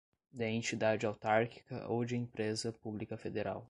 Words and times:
de 0.31 0.47
entidade 0.47 1.05
autárquica 1.05 1.87
ou 1.87 2.03
de 2.03 2.15
empresa 2.17 2.73
pública 2.73 3.15
federal 3.15 3.59